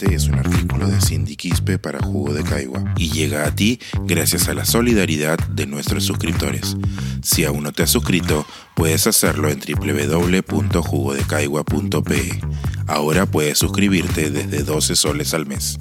Este 0.00 0.14
es 0.14 0.28
un 0.28 0.36
artículo 0.36 0.86
de 0.86 1.00
Cindy 1.00 1.34
Quispe 1.34 1.80
para 1.80 1.98
Jugo 1.98 2.32
de 2.32 2.44
Caigua 2.44 2.94
y 2.96 3.10
llega 3.10 3.44
a 3.44 3.52
ti 3.52 3.80
gracias 4.04 4.48
a 4.48 4.54
la 4.54 4.64
solidaridad 4.64 5.40
de 5.48 5.66
nuestros 5.66 6.04
suscriptores. 6.04 6.76
Si 7.20 7.44
aún 7.44 7.64
no 7.64 7.72
te 7.72 7.82
has 7.82 7.90
suscrito, 7.90 8.46
puedes 8.76 9.08
hacerlo 9.08 9.48
en 9.48 9.58
www.jugodecaigua.pe. 9.58 12.40
Ahora 12.86 13.26
puedes 13.26 13.58
suscribirte 13.58 14.30
desde 14.30 14.62
12 14.62 14.94
soles 14.94 15.34
al 15.34 15.46
mes. 15.46 15.80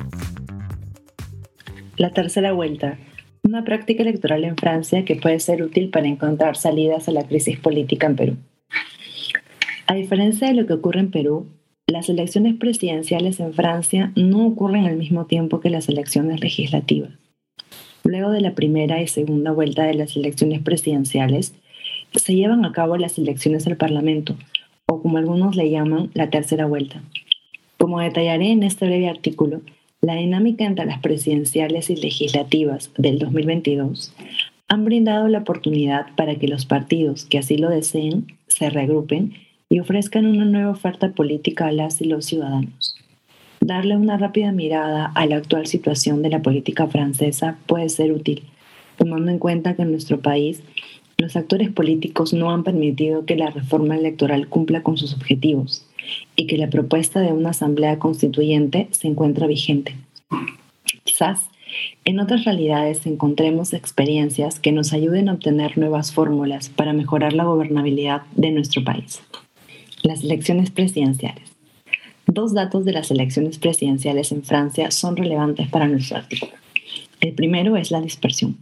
La 1.96 2.12
tercera 2.12 2.54
vuelta. 2.54 2.98
Una 3.44 3.64
práctica 3.64 4.02
electoral 4.02 4.46
en 4.46 4.58
Francia 4.58 5.06
que 5.06 5.18
puede 5.18 5.40
ser 5.40 5.62
útil 5.62 5.92
para 5.92 6.08
encontrar 6.08 6.58
salidas 6.58 7.08
a 7.08 7.12
la 7.12 7.28
crisis 7.28 7.60
política 7.60 8.08
en 8.08 8.16
Perú. 8.16 8.36
A 9.86 9.94
diferencia 9.94 10.48
de 10.48 10.56
lo 10.56 10.66
que 10.66 10.74
ocurre 10.74 11.02
en 11.02 11.12
Perú, 11.12 11.52
las 11.88 12.10
elecciones 12.10 12.56
presidenciales 12.56 13.40
en 13.40 13.54
Francia 13.54 14.12
no 14.16 14.46
ocurren 14.46 14.86
al 14.86 14.98
mismo 14.98 15.26
tiempo 15.26 15.62
que 15.62 15.70
las 15.70 15.88
elecciones 15.88 16.42
legislativas. 16.42 17.12
Luego 18.04 18.30
de 18.32 18.42
la 18.42 18.56
primera 18.56 19.02
y 19.02 19.08
segunda 19.08 19.52
vuelta 19.52 19.86
de 19.86 19.94
las 19.94 20.18
elecciones 20.18 20.62
presidenciales, 20.62 21.56
se 22.14 22.36
llevan 22.36 22.66
a 22.66 22.74
cabo 22.74 22.98
las 22.98 23.18
elecciones 23.18 23.68
al 23.68 23.78
Parlamento, 23.78 24.36
o 24.86 25.02
como 25.02 25.18
algunos 25.18 25.56
le 25.56 25.70
llaman, 25.70 26.12
la 26.14 26.30
tercera 26.30 26.66
vuelta. 26.66 27.02
Como 27.78 28.02
detallaré 28.02 28.52
en 28.52 28.64
este 28.64 28.86
breve 28.86 29.08
artículo, 29.08 29.62
la 30.02 30.16
dinámica 30.16 30.66
entre 30.66 30.86
las 30.86 31.00
presidenciales 31.00 31.90
y 31.90 31.96
legislativas 31.96 32.92
del 32.98 33.18
2022 33.18 34.14
han 34.68 34.84
brindado 34.84 35.30
la 35.30 35.40
oportunidad 35.40 36.08
para 36.18 36.36
que 36.36 36.50
los 36.50 36.66
partidos 36.66 37.24
que 37.24 37.38
así 37.38 37.58
lo 37.58 37.70
deseen 37.70 38.28
se 38.48 38.70
regrupen 38.70 39.34
y 39.70 39.80
ofrezcan 39.80 40.26
una 40.26 40.46
nueva 40.46 40.72
oferta 40.72 41.10
política 41.12 41.68
a 41.68 41.72
las 41.72 42.02
y 42.02 42.06
los 42.06 42.26
ciudadanos. 42.26 42.96
Darle 43.60 43.98
una 43.98 44.18
rápida 44.18 44.52
mirada 44.52 45.12
a 45.14 45.26
la 45.26 45.38
actual 45.38 45.68
situación 45.68 46.22
de 46.22 46.30
la 46.30 46.42
política 46.42 46.88
francesa 46.88 47.58
puede 47.66 47.90
ser 47.90 48.12
útil, 48.12 48.44
tomando 48.98 49.32
en 49.32 49.40
cuenta 49.40 49.76
que 49.76 49.82
en 49.82 49.92
nuestro 49.92 50.20
país 50.20 50.64
los 51.18 51.36
actores 51.36 51.70
políticos 51.72 52.34
no 52.34 52.52
han 52.52 52.64
permitido 52.64 53.26
que 53.26 53.36
la 53.36 53.50
reforma 53.50 53.98
electoral 53.98 54.48
cumpla 54.48 54.84
con 54.84 54.98
sus 54.98 55.16
objetivos 55.16 55.86
y 56.36 56.46
que 56.46 56.58
la 56.58 56.70
propuesta 56.70 57.20
de 57.20 57.34
una 57.34 57.50
asamblea 57.50 57.98
constituyente 57.98 58.88
se 58.92 59.08
encuentra 59.08 59.48
vigente. 59.48 59.96
Quizás 61.04 61.50
en 62.06 62.20
otras 62.20 62.46
realidades 62.46 63.06
encontremos 63.06 63.74
experiencias 63.74 64.60
que 64.60 64.72
nos 64.72 64.94
ayuden 64.94 65.28
a 65.28 65.34
obtener 65.34 65.78
nuevas 65.78 66.14
fórmulas 66.14 66.70
para 66.70 66.94
mejorar 66.94 67.34
la 67.34 67.44
gobernabilidad 67.44 68.22
de 68.36 68.52
nuestro 68.52 68.84
país. 68.84 69.22
Las 70.08 70.24
elecciones 70.24 70.72
presidenciales. 70.72 71.52
Dos 72.28 72.54
datos 72.54 72.86
de 72.86 72.94
las 72.94 73.12
elecciones 73.12 73.58
presidenciales 73.58 74.32
en 74.32 74.42
Francia 74.42 74.90
son 74.90 75.18
relevantes 75.18 75.68
para 75.68 75.86
nuestro 75.86 76.16
artículo. 76.16 76.54
El 77.20 77.34
primero 77.34 77.76
es 77.76 77.92
la 77.92 78.00
dispersión. 78.00 78.58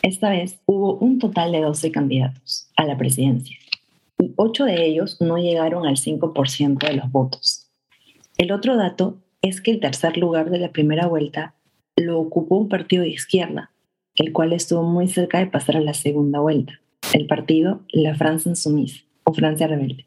Esta 0.00 0.30
vez 0.30 0.58
hubo 0.64 0.94
un 0.94 1.18
total 1.18 1.52
de 1.52 1.60
12 1.60 1.92
candidatos 1.92 2.70
a 2.74 2.86
la 2.86 2.96
presidencia 2.96 3.58
y 4.18 4.32
8 4.36 4.64
de 4.64 4.86
ellos 4.86 5.20
no 5.20 5.36
llegaron 5.36 5.86
al 5.86 5.96
5% 5.96 6.88
de 6.88 6.94
los 6.94 7.12
votos. 7.12 7.70
El 8.38 8.50
otro 8.50 8.78
dato 8.78 9.18
es 9.42 9.60
que 9.60 9.72
el 9.72 9.80
tercer 9.80 10.16
lugar 10.16 10.48
de 10.48 10.58
la 10.58 10.72
primera 10.72 11.06
vuelta 11.06 11.54
lo 11.96 12.18
ocupó 12.18 12.56
un 12.56 12.70
partido 12.70 13.02
de 13.02 13.10
izquierda, 13.10 13.72
el 14.14 14.32
cual 14.32 14.54
estuvo 14.54 14.84
muy 14.84 15.06
cerca 15.06 15.38
de 15.38 15.48
pasar 15.48 15.76
a 15.76 15.82
la 15.82 15.92
segunda 15.92 16.40
vuelta, 16.40 16.80
el 17.12 17.26
partido 17.26 17.82
La 17.92 18.14
France 18.14 18.48
Insoumise 18.48 19.04
o 19.24 19.34
Francia 19.34 19.66
Rebelde 19.66 20.06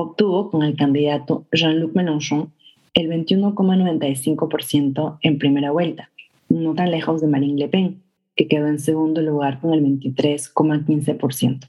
obtuvo 0.00 0.50
con 0.50 0.62
el 0.62 0.76
candidato 0.76 1.44
Jean-Luc 1.52 1.94
Mélenchon 1.94 2.52
el 2.94 3.10
21,95% 3.10 5.18
en 5.20 5.38
primera 5.38 5.70
vuelta, 5.70 6.10
no 6.48 6.74
tan 6.74 6.90
lejos 6.90 7.20
de 7.20 7.26
Marine 7.26 7.58
Le 7.58 7.68
Pen, 7.68 8.02
que 8.34 8.48
quedó 8.48 8.66
en 8.66 8.78
segundo 8.78 9.20
lugar 9.20 9.60
con 9.60 9.74
el 9.74 9.84
23,15%. 9.84 11.68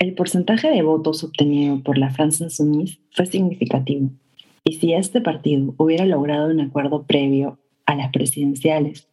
El 0.00 0.14
porcentaje 0.14 0.68
de 0.68 0.82
votos 0.82 1.22
obtenido 1.24 1.80
por 1.82 1.96
la 1.96 2.10
France 2.10 2.42
Insoumise 2.42 2.98
fue 3.12 3.26
significativo, 3.26 4.10
y 4.64 4.72
si 4.74 4.92
este 4.92 5.20
partido 5.20 5.74
hubiera 5.76 6.06
logrado 6.06 6.50
un 6.50 6.58
acuerdo 6.60 7.04
previo 7.04 7.58
a 7.86 7.94
las 7.94 8.10
presidenciales 8.10 9.06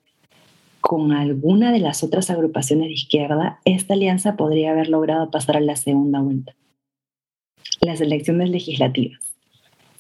con 0.81 1.11
alguna 1.11 1.71
de 1.71 1.79
las 1.79 2.03
otras 2.03 2.31
agrupaciones 2.31 2.87
de 2.87 2.93
izquierda, 2.93 3.59
esta 3.65 3.93
alianza 3.93 4.35
podría 4.35 4.71
haber 4.71 4.89
logrado 4.89 5.29
pasar 5.31 5.57
a 5.57 5.61
la 5.61 5.75
segunda 5.75 6.21
vuelta 6.21 6.55
las 7.81 8.01
elecciones 8.01 8.49
legislativas. 8.49 9.35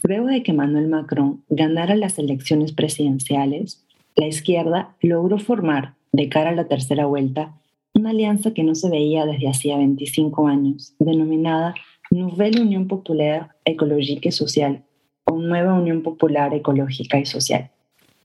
Luego 0.03 0.27
de 0.27 0.43
que 0.43 0.53
Manuel 0.53 0.87
Macron 0.87 1.43
ganara 1.49 1.95
las 1.95 2.19
elecciones 2.19 2.73
presidenciales, 2.73 3.83
la 4.15 4.27
izquierda 4.27 4.95
logró 5.01 5.39
formar, 5.39 5.95
de 6.11 6.29
cara 6.29 6.51
a 6.51 6.55
la 6.55 6.67
tercera 6.67 7.05
vuelta, 7.05 7.53
una 7.93 8.11
alianza 8.11 8.53
que 8.53 8.63
no 8.63 8.75
se 8.75 8.89
veía 8.89 9.25
desde 9.25 9.49
hacía 9.49 9.77
25 9.77 10.47
años, 10.47 10.93
denominada 10.99 11.75
Nouvelle 12.11 12.61
Unión 12.61 12.87
Populaire 12.87 13.47
Écologique 13.65 14.29
et 14.29 14.31
Sociale, 14.33 14.83
o 15.25 15.37
Nueva 15.37 15.73
Unión 15.73 16.03
Popular 16.03 16.53
Ecológica 16.53 17.19
y 17.19 17.25
Social, 17.25 17.71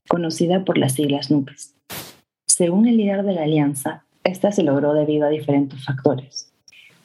conocida 0.07 0.63
por 0.63 0.77
las 0.77 0.93
siglas 0.93 1.31
NUPES. 1.31 1.75
Según 2.45 2.87
el 2.87 2.97
líder 2.97 3.23
de 3.23 3.33
la 3.33 3.43
alianza, 3.43 4.05
esta 4.23 4.51
se 4.51 4.63
logró 4.63 4.93
debido 4.93 5.25
a 5.25 5.29
diferentes 5.29 5.83
factores 5.83 6.50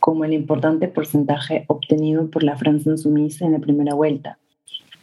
como 0.07 0.25
el 0.25 0.35
importante 0.35 0.87
porcentaje 0.87 1.65
obtenido 1.67 2.31
por 2.31 2.45
la 2.45 2.57
Francia 2.57 2.93
Insoumise 2.93 3.45
en 3.45 3.55
la 3.55 3.59
primera 3.59 3.93
vuelta, 3.93 4.39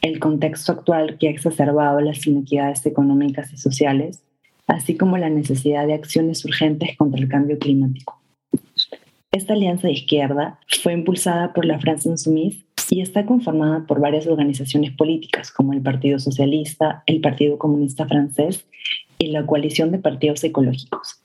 el 0.01 0.17
contexto 0.17 0.71
actual 0.71 1.17
que 1.17 1.27
ha 1.27 1.31
exacerbado 1.31 1.99
las 1.99 2.25
inequidades 2.25 2.85
económicas 2.85 3.51
y 3.51 3.57
sociales, 3.57 4.23
así 4.65 4.95
como 4.95 5.17
la 5.17 5.29
necesidad 5.29 5.87
de 5.87 5.93
acciones 5.95 6.45
urgentes 6.45 6.95
contra 6.95 7.19
el 7.19 7.27
cambio 7.27 7.59
climático. 7.59 8.17
Esta 9.33 9.51
alianza 9.51 9.87
de 9.87 9.93
izquierda 9.93 10.57
fue 10.81 10.93
impulsada 10.93 11.51
por 11.51 11.65
la 11.65 11.79
Francia 11.79 12.09
Insoumise 12.09 12.63
y 12.89 13.01
está 13.01 13.25
conformada 13.25 13.85
por 13.85 13.99
varias 13.99 14.25
organizaciones 14.25 14.91
políticas 14.91 15.51
como 15.51 15.73
el 15.73 15.81
Partido 15.81 16.17
Socialista, 16.17 17.03
el 17.07 17.19
Partido 17.19 17.57
Comunista 17.57 18.07
Francés 18.07 18.65
y 19.19 19.31
la 19.31 19.45
Coalición 19.45 19.91
de 19.91 19.99
Partidos 19.99 20.45
Ecológicos. 20.45 21.22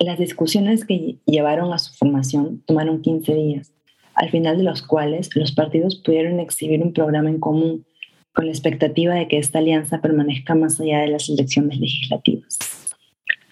Las 0.00 0.18
discusiones 0.18 0.84
que 0.84 1.16
llevaron 1.26 1.72
a 1.72 1.78
su 1.78 1.92
formación 1.92 2.62
tomaron 2.66 3.02
15 3.02 3.34
días, 3.34 3.72
al 4.14 4.30
final 4.30 4.56
de 4.56 4.62
los 4.62 4.80
cuales 4.82 5.34
los 5.34 5.50
partidos 5.50 5.96
pudieron 5.96 6.38
exhibir 6.38 6.80
un 6.82 6.92
programa 6.92 7.30
en 7.30 7.40
común 7.40 7.84
con 8.32 8.46
la 8.46 8.52
expectativa 8.52 9.14
de 9.14 9.26
que 9.26 9.38
esta 9.38 9.58
alianza 9.58 10.00
permanezca 10.00 10.54
más 10.54 10.80
allá 10.80 11.00
de 11.00 11.08
las 11.08 11.28
elecciones 11.28 11.80
legislativas. 11.80 12.58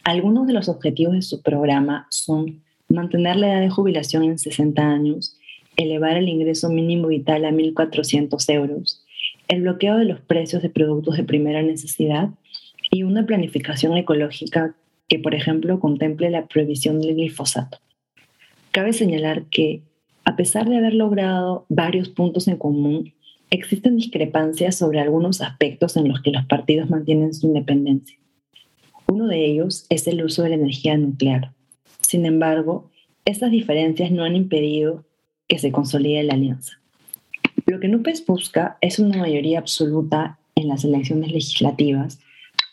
Algunos 0.04 0.46
de 0.46 0.52
los 0.52 0.68
objetivos 0.68 1.14
de 1.14 1.22
su 1.22 1.42
programa 1.42 2.06
son 2.10 2.62
mantener 2.88 3.34
la 3.34 3.48
edad 3.48 3.60
de 3.60 3.70
jubilación 3.70 4.22
en 4.22 4.38
60 4.38 4.80
años, 4.80 5.36
elevar 5.76 6.16
el 6.16 6.28
ingreso 6.28 6.68
mínimo 6.70 7.08
vital 7.08 7.44
a 7.44 7.50
1.400 7.50 8.52
euros, 8.54 9.04
el 9.48 9.62
bloqueo 9.62 9.96
de 9.96 10.04
los 10.04 10.20
precios 10.20 10.62
de 10.62 10.70
productos 10.70 11.16
de 11.16 11.24
primera 11.24 11.60
necesidad 11.62 12.30
y 12.92 13.02
una 13.02 13.26
planificación 13.26 13.96
ecológica 13.96 14.76
que, 15.08 15.18
por 15.18 15.34
ejemplo, 15.34 15.80
contemple 15.80 16.30
la 16.30 16.46
prohibición 16.46 17.00
del 17.00 17.14
glifosato. 17.14 17.78
Cabe 18.72 18.92
señalar 18.92 19.44
que, 19.44 19.82
a 20.24 20.36
pesar 20.36 20.68
de 20.68 20.76
haber 20.76 20.94
logrado 20.94 21.64
varios 21.68 22.08
puntos 22.08 22.48
en 22.48 22.56
común, 22.56 23.14
existen 23.50 23.96
discrepancias 23.96 24.76
sobre 24.76 25.00
algunos 25.00 25.40
aspectos 25.40 25.96
en 25.96 26.08
los 26.08 26.20
que 26.20 26.32
los 26.32 26.44
partidos 26.46 26.90
mantienen 26.90 27.32
su 27.32 27.46
independencia. 27.46 28.18
Uno 29.06 29.28
de 29.28 29.44
ellos 29.44 29.86
es 29.88 30.06
el 30.08 30.24
uso 30.24 30.42
de 30.42 30.50
la 30.50 30.56
energía 30.56 30.96
nuclear. 30.96 31.52
Sin 32.00 32.26
embargo, 32.26 32.90
estas 33.24 33.50
diferencias 33.50 34.10
no 34.10 34.24
han 34.24 34.36
impedido 34.36 35.04
que 35.48 35.58
se 35.58 35.70
consolide 35.70 36.24
la 36.24 36.34
alianza. 36.34 36.80
Lo 37.66 37.80
que 37.80 37.88
NUPES 37.88 38.26
busca 38.26 38.78
es 38.80 38.98
una 38.98 39.18
mayoría 39.18 39.58
absoluta 39.58 40.38
en 40.54 40.68
las 40.68 40.84
elecciones 40.84 41.32
legislativas 41.32 42.18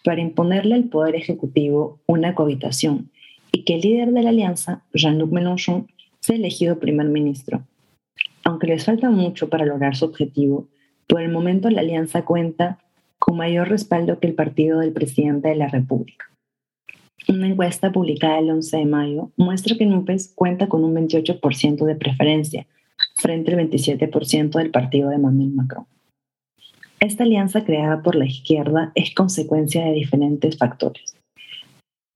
para 0.04 0.22
imponerle 0.22 0.76
al 0.76 0.86
Poder 0.86 1.16
Ejecutivo 1.16 2.00
una 2.06 2.36
cohabitación 2.36 3.10
y 3.52 3.64
que 3.64 3.76
el 3.76 3.82
líder 3.82 4.12
de 4.12 4.24
la 4.24 4.30
alianza, 4.30 4.84
Jean-Luc 4.94 5.32
Mélenchon, 5.32 5.88
sea 6.20 6.36
elegido 6.36 6.80
primer 6.80 7.08
ministro. 7.08 7.64
Aunque 8.44 8.68
les 8.68 8.86
falta 8.86 9.10
mucho 9.10 9.50
para 9.50 9.66
lograr 9.66 9.96
su 9.96 10.06
objetivo, 10.06 10.68
por 11.08 11.22
el 11.22 11.32
momento 11.32 11.70
la 11.70 11.82
alianza 11.82 12.26
cuenta 12.26 12.80
con 13.20 13.38
mayor 13.38 13.70
respaldo 13.70 14.20
que 14.20 14.28
el 14.28 14.34
partido 14.34 14.80
del 14.80 14.92
presidente 14.92 15.50
de 15.50 15.56
la 15.56 15.68
República. 15.68 16.26
Una 17.30 17.48
encuesta 17.48 17.92
publicada 17.92 18.40
el 18.40 18.50
11 18.50 18.78
de 18.78 18.86
mayo 18.86 19.32
muestra 19.38 19.78
que 19.78 19.86
Núpez 19.86 20.34
cuenta 20.36 20.68
con 20.68 20.84
un 20.84 20.94
28% 20.94 21.86
de 21.86 21.96
preferencia 21.96 22.68
frente 23.16 23.54
al 23.54 23.70
27% 23.70 24.58
del 24.58 24.72
partido 24.72 25.10
de 25.10 25.20
Manuel 25.20 25.52
Macron. 25.52 25.86
Esta 27.04 27.26
alianza 27.26 27.66
creada 27.66 28.02
por 28.02 28.16
la 28.16 28.26
izquierda 28.26 28.94
es 28.96 29.14
consecuencia 29.14 29.84
de 29.84 29.92
diferentes 29.92 30.58
factores. 30.58 31.18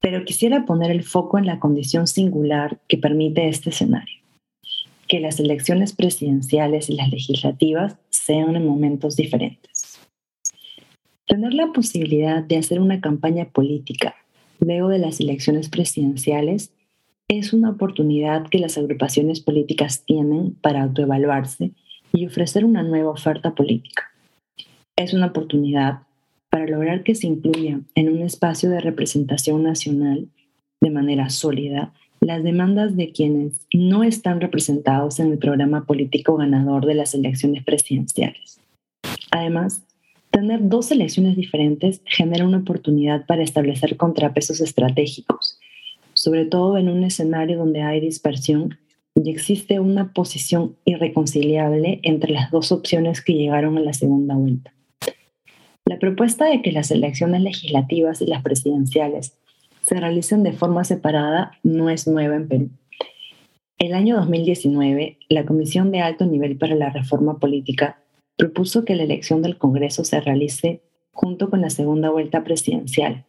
Pero 0.00 0.24
quisiera 0.24 0.64
poner 0.64 0.90
el 0.90 1.02
foco 1.02 1.36
en 1.36 1.44
la 1.44 1.60
condición 1.60 2.06
singular 2.06 2.80
que 2.88 2.96
permite 2.96 3.48
este 3.48 3.68
escenario, 3.68 4.18
que 5.06 5.20
las 5.20 5.40
elecciones 5.40 5.92
presidenciales 5.92 6.88
y 6.88 6.94
las 6.94 7.10
legislativas 7.10 7.98
sean 8.08 8.56
en 8.56 8.66
momentos 8.66 9.14
diferentes. 9.14 10.00
Tener 11.26 11.52
la 11.52 11.70
posibilidad 11.74 12.42
de 12.42 12.56
hacer 12.56 12.80
una 12.80 13.02
campaña 13.02 13.44
política 13.44 14.14
luego 14.58 14.88
de 14.88 15.00
las 15.00 15.20
elecciones 15.20 15.68
presidenciales 15.68 16.72
es 17.28 17.52
una 17.52 17.72
oportunidad 17.72 18.48
que 18.48 18.58
las 18.58 18.78
agrupaciones 18.78 19.40
políticas 19.40 20.06
tienen 20.06 20.54
para 20.62 20.82
autoevaluarse 20.84 21.72
y 22.14 22.24
ofrecer 22.24 22.64
una 22.64 22.82
nueva 22.82 23.10
oferta 23.10 23.54
política. 23.54 24.08
Es 24.98 25.14
una 25.14 25.26
oportunidad 25.26 26.00
para 26.50 26.66
lograr 26.66 27.04
que 27.04 27.14
se 27.14 27.28
incluya 27.28 27.80
en 27.94 28.08
un 28.08 28.22
espacio 28.22 28.68
de 28.68 28.80
representación 28.80 29.62
nacional 29.62 30.26
de 30.80 30.90
manera 30.90 31.30
sólida 31.30 31.94
las 32.20 32.42
demandas 32.42 32.96
de 32.96 33.12
quienes 33.12 33.64
no 33.72 34.02
están 34.02 34.40
representados 34.40 35.20
en 35.20 35.30
el 35.30 35.38
programa 35.38 35.86
político 35.86 36.36
ganador 36.36 36.84
de 36.84 36.94
las 36.94 37.14
elecciones 37.14 37.62
presidenciales. 37.62 38.58
Además, 39.30 39.84
tener 40.32 40.68
dos 40.68 40.90
elecciones 40.90 41.36
diferentes 41.36 42.02
genera 42.04 42.44
una 42.44 42.58
oportunidad 42.58 43.24
para 43.24 43.44
establecer 43.44 43.96
contrapesos 43.96 44.60
estratégicos, 44.60 45.60
sobre 46.12 46.44
todo 46.44 46.76
en 46.76 46.88
un 46.88 47.04
escenario 47.04 47.56
donde 47.56 47.82
hay 47.82 48.00
dispersión 48.00 48.76
y 49.14 49.30
existe 49.30 49.78
una 49.78 50.12
posición 50.12 50.74
irreconciliable 50.84 52.00
entre 52.02 52.32
las 52.32 52.50
dos 52.50 52.72
opciones 52.72 53.22
que 53.22 53.34
llegaron 53.34 53.78
a 53.78 53.80
la 53.80 53.92
segunda 53.92 54.34
vuelta. 54.34 54.72
La 55.88 55.98
propuesta 55.98 56.44
de 56.44 56.60
que 56.60 56.70
las 56.70 56.90
elecciones 56.90 57.40
legislativas 57.40 58.20
y 58.20 58.26
las 58.26 58.42
presidenciales 58.42 59.38
se 59.86 59.98
realicen 59.98 60.42
de 60.42 60.52
forma 60.52 60.84
separada 60.84 61.52
no 61.62 61.88
es 61.88 62.06
nueva 62.06 62.36
en 62.36 62.46
Perú. 62.46 62.68
El 63.78 63.94
año 63.94 64.16
2019, 64.16 65.16
la 65.30 65.46
Comisión 65.46 65.90
de 65.90 66.00
Alto 66.00 66.26
Nivel 66.26 66.58
para 66.58 66.74
la 66.74 66.90
Reforma 66.90 67.38
Política 67.38 68.02
propuso 68.36 68.84
que 68.84 68.96
la 68.96 69.04
elección 69.04 69.40
del 69.40 69.56
Congreso 69.56 70.04
se 70.04 70.20
realice 70.20 70.82
junto 71.10 71.48
con 71.48 71.62
la 71.62 71.70
segunda 71.70 72.10
vuelta 72.10 72.44
presidencial 72.44 73.24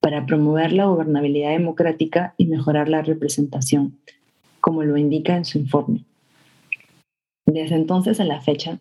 para 0.00 0.26
promover 0.26 0.72
la 0.72 0.84
gobernabilidad 0.84 1.50
democrática 1.50 2.34
y 2.36 2.46
mejorar 2.46 2.88
la 2.88 3.02
representación, 3.02 3.98
como 4.60 4.84
lo 4.84 4.96
indica 4.96 5.36
en 5.36 5.44
su 5.44 5.58
informe. 5.58 6.04
Desde 7.46 7.74
entonces 7.74 8.20
a 8.20 8.24
la 8.24 8.40
fecha, 8.40 8.78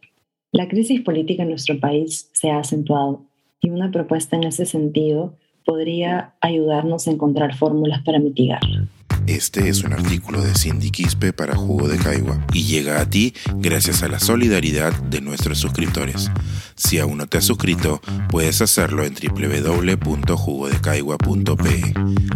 la 0.56 0.68
crisis 0.70 1.02
política 1.02 1.44
en 1.44 1.50
nuestro 1.50 1.78
país 1.82 2.30
se 2.32 2.50
ha 2.50 2.60
acentuado 2.60 3.26
y 3.60 3.72
una 3.72 3.92
propuesta 3.92 4.38
en 4.38 4.46
ese 4.46 4.66
sentido 4.66 5.34
podría 5.66 6.34
ayudarnos 6.40 7.08
a 7.08 7.12
encontrar 7.12 7.58
fórmulas 7.58 8.02
para 8.04 8.20
mitigarla. 8.20 8.88
Este 9.28 9.68
es 9.68 9.84
un 9.84 9.92
artículo 9.92 10.42
de 10.42 10.54
Cindy 10.54 10.92
Quispe 10.92 11.34
para 11.34 11.58
Jugo 11.58 11.90
de 11.90 11.98
Caigua 11.98 12.40
y 12.54 12.64
llega 12.64 13.02
a 13.02 13.10
ti 13.10 13.34
gracias 13.56 14.02
a 14.02 14.08
la 14.08 14.20
solidaridad 14.20 14.94
de 14.94 15.20
nuestros 15.20 15.58
suscriptores. 15.58 16.32
Si 16.76 17.00
aún 17.00 17.18
no 17.18 17.28
te 17.28 17.40
has 17.40 17.46
suscrito, 17.46 18.00
puedes 18.30 18.62
hacerlo 18.62 19.04
en 19.04 19.14
www.jugodecaigua.pe. 19.14 21.82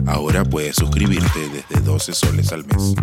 Ahora 0.07 0.43
puedes 0.43 0.75
suscribirte 0.75 1.39
desde 1.53 1.79
12 1.85 2.13
soles 2.13 2.51
al 2.51 2.65
mes. 2.65 2.95